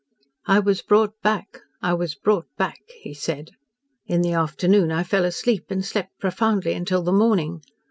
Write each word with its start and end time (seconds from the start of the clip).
"I 0.47 0.57
was 0.57 0.81
brought 0.81 1.21
back 1.21 1.59
I 1.79 1.93
was 1.93 2.15
brought 2.15 2.47
back," 2.57 2.79
he 3.03 3.13
said. 3.13 3.51
"In 4.07 4.23
the 4.23 4.33
afternoon 4.33 4.91
I 4.91 5.03
fell 5.03 5.25
asleep 5.25 5.65
and 5.69 5.85
slept 5.85 6.17
profoundly 6.19 6.73
until 6.73 7.03
the 7.03 7.11
morning. 7.13 7.61